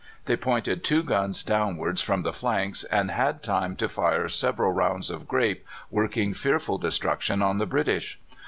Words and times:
They 0.25 0.35
pointed 0.35 0.83
two 0.83 1.03
guns 1.03 1.43
downwards 1.43 2.01
from 2.01 2.23
the 2.23 2.33
flanks 2.33 2.83
and 2.85 3.11
had 3.11 3.43
time 3.43 3.75
to 3.75 3.87
fire 3.87 4.27
several 4.29 4.71
rounds 4.71 5.11
of 5.11 5.27
grape, 5.27 5.63
working 5.91 6.33
fearful 6.33 6.79
destruction 6.79 7.43
on 7.43 7.59
the 7.59 7.67
British. 7.67 8.17